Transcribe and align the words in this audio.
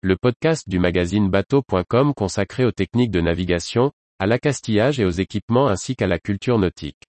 le 0.00 0.16
podcast 0.16 0.68
du 0.68 0.78
magazine 0.78 1.28
bateau.com 1.28 2.14
consacré 2.14 2.64
aux 2.64 2.70
techniques 2.70 3.10
de 3.10 3.20
navigation, 3.20 3.90
à 4.20 4.26
l'accastillage 4.26 5.00
et 5.00 5.04
aux 5.04 5.10
équipements 5.10 5.66
ainsi 5.66 5.96
qu'à 5.96 6.06
la 6.06 6.20
culture 6.20 6.56
nautique. 6.56 7.02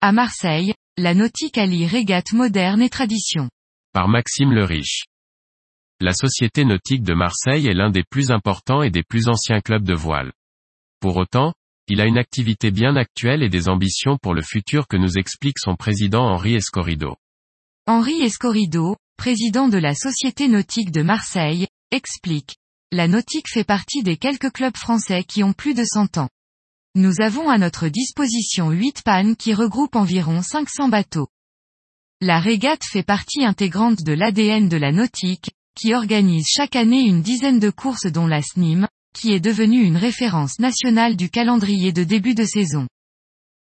À 0.00 0.12
Marseille, 0.12 0.72
la 0.96 1.14
nautique 1.14 1.58
allie 1.58 1.86
régate 1.86 2.32
moderne 2.32 2.80
et 2.80 2.88
tradition. 2.88 3.48
Par 3.92 4.06
Maxime 4.06 4.52
le 4.52 4.62
Riche. 4.62 5.02
La 6.00 6.12
Société 6.12 6.64
nautique 6.64 7.02
de 7.02 7.12
Marseille 7.12 7.66
est 7.66 7.74
l'un 7.74 7.90
des 7.90 8.04
plus 8.04 8.30
importants 8.30 8.82
et 8.82 8.90
des 8.90 9.02
plus 9.02 9.26
anciens 9.26 9.60
clubs 9.60 9.82
de 9.82 9.94
voile. 9.94 10.32
Pour 11.00 11.16
autant, 11.16 11.54
il 11.88 12.00
a 12.00 12.06
une 12.06 12.18
activité 12.18 12.70
bien 12.70 12.94
actuelle 12.94 13.42
et 13.42 13.48
des 13.48 13.68
ambitions 13.68 14.16
pour 14.16 14.32
le 14.32 14.42
futur 14.42 14.86
que 14.86 14.96
nous 14.96 15.18
explique 15.18 15.58
son 15.58 15.74
président 15.74 16.22
Henri 16.22 16.54
Escorido. 16.54 17.16
Henri 17.88 18.22
Escorido, 18.22 18.94
président 19.16 19.66
de 19.66 19.78
la 19.78 19.96
Société 19.96 20.46
nautique 20.46 20.92
de 20.92 21.02
Marseille, 21.02 21.66
explique. 21.90 22.58
La 22.92 23.08
nautique 23.08 23.48
fait 23.48 23.64
partie 23.64 24.04
des 24.04 24.16
quelques 24.16 24.52
clubs 24.52 24.76
français 24.76 25.24
qui 25.24 25.42
ont 25.42 25.52
plus 25.52 25.74
de 25.74 25.82
100 25.84 26.18
ans. 26.18 26.28
Nous 26.94 27.20
avons 27.20 27.50
à 27.50 27.58
notre 27.58 27.88
disposition 27.88 28.70
8 28.70 29.02
pannes 29.02 29.34
qui 29.34 29.52
regroupent 29.52 29.96
environ 29.96 30.42
500 30.42 30.90
bateaux. 30.90 31.28
La 32.20 32.38
régate 32.38 32.84
fait 32.84 33.02
partie 33.02 33.44
intégrante 33.44 34.04
de 34.04 34.12
l'ADN 34.12 34.68
de 34.68 34.76
la 34.76 34.92
nautique, 34.92 35.50
qui 35.78 35.94
organise 35.94 36.46
chaque 36.48 36.74
année 36.74 37.02
une 37.02 37.22
dizaine 37.22 37.60
de 37.60 37.70
courses 37.70 38.06
dont 38.06 38.26
la 38.26 38.42
SNIM, 38.42 38.88
qui 39.14 39.32
est 39.32 39.40
devenue 39.40 39.82
une 39.82 39.96
référence 39.96 40.58
nationale 40.58 41.14
du 41.14 41.30
calendrier 41.30 41.92
de 41.92 42.02
début 42.02 42.34
de 42.34 42.44
saison. 42.44 42.88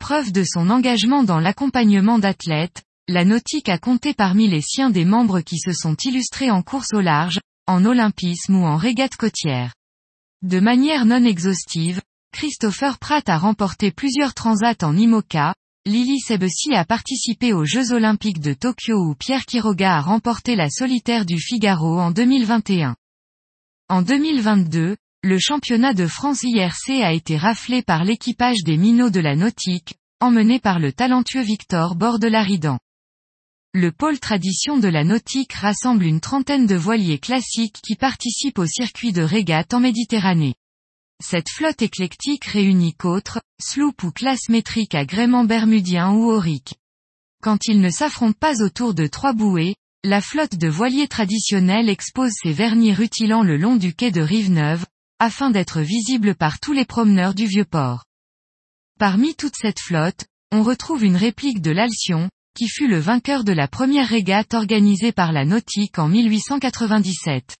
Preuve 0.00 0.32
de 0.32 0.42
son 0.42 0.70
engagement 0.70 1.22
dans 1.22 1.38
l'accompagnement 1.38 2.18
d'athlètes, 2.18 2.82
la 3.06 3.24
nautique 3.24 3.68
a 3.68 3.78
compté 3.78 4.12
parmi 4.12 4.48
les 4.48 4.60
siens 4.60 4.90
des 4.90 5.04
membres 5.04 5.40
qui 5.40 5.58
se 5.58 5.72
sont 5.72 5.94
illustrés 6.04 6.50
en 6.50 6.62
course 6.62 6.92
au 6.94 7.00
large, 7.00 7.40
en 7.66 7.84
olympisme 7.84 8.56
ou 8.56 8.64
en 8.64 8.76
régate 8.76 9.14
côtière. 9.16 9.72
De 10.42 10.58
manière 10.58 11.06
non 11.06 11.24
exhaustive, 11.24 12.00
Christopher 12.32 12.98
Pratt 12.98 13.28
a 13.28 13.38
remporté 13.38 13.92
plusieurs 13.92 14.34
transats 14.34 14.82
en 14.82 14.96
IMOCA, 14.96 15.54
Lily 15.86 16.18
Sebesi 16.18 16.74
a 16.74 16.86
participé 16.86 17.52
aux 17.52 17.66
Jeux 17.66 17.92
Olympiques 17.92 18.40
de 18.40 18.54
Tokyo 18.54 18.96
où 18.96 19.14
Pierre 19.14 19.44
Quiroga 19.44 19.98
a 19.98 20.00
remporté 20.00 20.56
la 20.56 20.70
solitaire 20.70 21.26
du 21.26 21.38
Figaro 21.38 22.00
en 22.00 22.10
2021. 22.10 22.96
En 23.90 24.00
2022, 24.00 24.96
le 25.22 25.38
championnat 25.38 25.92
de 25.92 26.06
France 26.06 26.42
IRC 26.42 27.02
a 27.02 27.12
été 27.12 27.36
raflé 27.36 27.82
par 27.82 28.02
l'équipage 28.04 28.64
des 28.64 28.78
minots 28.78 29.10
de 29.10 29.20
la 29.20 29.36
nautique, 29.36 29.96
emmené 30.20 30.58
par 30.58 30.78
le 30.78 30.90
talentueux 30.90 31.42
Victor 31.42 31.96
Bordelaridan. 31.96 32.78
Le 33.74 33.92
pôle 33.92 34.18
tradition 34.18 34.78
de 34.78 34.88
la 34.88 35.04
nautique 35.04 35.52
rassemble 35.52 36.06
une 36.06 36.20
trentaine 36.20 36.66
de 36.66 36.76
voiliers 36.76 37.18
classiques 37.18 37.80
qui 37.86 37.96
participent 37.96 38.58
au 38.58 38.66
circuit 38.66 39.12
de 39.12 39.22
régate 39.22 39.74
en 39.74 39.80
Méditerranée. 39.80 40.54
Cette 41.22 41.48
flotte 41.48 41.82
éclectique 41.82 42.44
réunit 42.44 42.94
qu'autres, 42.94 43.40
sloop 43.60 44.02
ou 44.02 44.10
classe 44.10 44.48
métrique 44.48 44.94
agrément 44.94 45.44
bermudien 45.44 46.12
ou 46.12 46.30
aurique. 46.30 46.74
Quand 47.42 47.66
ils 47.66 47.80
ne 47.80 47.90
s'affrontent 47.90 48.38
pas 48.38 48.62
autour 48.62 48.94
de 48.94 49.06
trois 49.06 49.32
bouées, 49.32 49.76
la 50.02 50.20
flotte 50.20 50.56
de 50.56 50.68
voiliers 50.68 51.08
traditionnels 51.08 51.88
expose 51.88 52.32
ses 52.42 52.52
vernis 52.52 52.92
rutilants 52.92 53.42
le 53.42 53.56
long 53.56 53.76
du 53.76 53.94
quai 53.94 54.10
de 54.10 54.20
Rive-Neuve, 54.20 54.84
afin 55.18 55.50
d'être 55.50 55.80
visible 55.80 56.34
par 56.34 56.58
tous 56.60 56.72
les 56.72 56.84
promeneurs 56.84 57.34
du 57.34 57.46
vieux 57.46 57.64
port. 57.64 58.04
Parmi 58.98 59.34
toute 59.34 59.56
cette 59.56 59.80
flotte, 59.80 60.26
on 60.52 60.62
retrouve 60.62 61.04
une 61.04 61.16
réplique 61.16 61.62
de 61.62 61.70
l'Alcyon, 61.70 62.28
qui 62.54 62.68
fut 62.68 62.86
le 62.86 62.98
vainqueur 62.98 63.44
de 63.44 63.52
la 63.52 63.66
première 63.66 64.08
régate 64.08 64.54
organisée 64.54 65.12
par 65.12 65.32
la 65.32 65.44
Nautique 65.44 65.98
en 65.98 66.08
1897. 66.08 67.56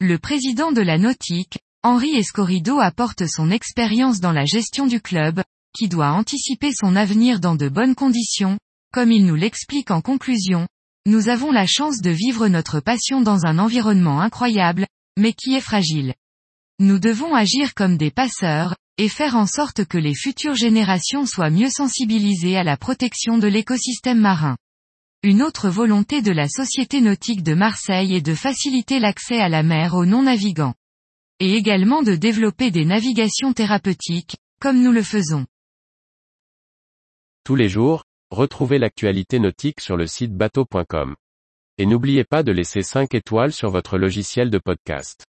Le 0.00 0.18
président 0.18 0.72
de 0.72 0.82
la 0.82 0.98
Nautique, 0.98 1.58
Henri 1.86 2.16
Escorido 2.16 2.80
apporte 2.80 3.26
son 3.28 3.50
expérience 3.50 4.18
dans 4.18 4.32
la 4.32 4.46
gestion 4.46 4.86
du 4.86 5.02
club, 5.02 5.42
qui 5.76 5.86
doit 5.86 6.12
anticiper 6.12 6.70
son 6.72 6.96
avenir 6.96 7.40
dans 7.40 7.56
de 7.56 7.68
bonnes 7.68 7.94
conditions, 7.94 8.58
comme 8.90 9.12
il 9.12 9.26
nous 9.26 9.34
l'explique 9.34 9.90
en 9.90 10.00
conclusion. 10.00 10.66
Nous 11.04 11.28
avons 11.28 11.52
la 11.52 11.66
chance 11.66 12.00
de 12.00 12.08
vivre 12.08 12.48
notre 12.48 12.80
passion 12.80 13.20
dans 13.20 13.44
un 13.44 13.58
environnement 13.58 14.22
incroyable, 14.22 14.86
mais 15.18 15.34
qui 15.34 15.52
est 15.52 15.60
fragile. 15.60 16.14
Nous 16.78 16.98
devons 16.98 17.34
agir 17.34 17.74
comme 17.74 17.98
des 17.98 18.10
passeurs, 18.10 18.74
et 18.96 19.10
faire 19.10 19.36
en 19.36 19.46
sorte 19.46 19.84
que 19.84 19.98
les 19.98 20.14
futures 20.14 20.54
générations 20.54 21.26
soient 21.26 21.50
mieux 21.50 21.68
sensibilisées 21.68 22.56
à 22.56 22.64
la 22.64 22.78
protection 22.78 23.36
de 23.36 23.46
l'écosystème 23.46 24.20
marin. 24.20 24.56
Une 25.22 25.42
autre 25.42 25.68
volonté 25.68 26.22
de 26.22 26.32
la 26.32 26.48
Société 26.48 27.02
nautique 27.02 27.42
de 27.42 27.52
Marseille 27.52 28.14
est 28.14 28.22
de 28.22 28.34
faciliter 28.34 29.00
l'accès 29.00 29.38
à 29.38 29.50
la 29.50 29.62
mer 29.62 29.92
aux 29.92 30.06
non-navigants 30.06 30.72
et 31.40 31.54
également 31.54 32.02
de 32.02 32.14
développer 32.14 32.70
des 32.70 32.84
navigations 32.84 33.52
thérapeutiques, 33.52 34.36
comme 34.60 34.82
nous 34.82 34.92
le 34.92 35.02
faisons. 35.02 35.46
Tous 37.44 37.56
les 37.56 37.68
jours, 37.68 38.04
retrouvez 38.30 38.78
l'actualité 38.78 39.38
nautique 39.38 39.80
sur 39.80 39.96
le 39.96 40.06
site 40.06 40.32
bateau.com. 40.34 41.14
Et 41.76 41.86
n'oubliez 41.86 42.24
pas 42.24 42.42
de 42.42 42.52
laisser 42.52 42.82
5 42.82 43.14
étoiles 43.14 43.52
sur 43.52 43.70
votre 43.70 43.98
logiciel 43.98 44.48
de 44.48 44.58
podcast. 44.58 45.26